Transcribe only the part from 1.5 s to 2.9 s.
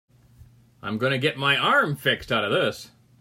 arm fixed out of this.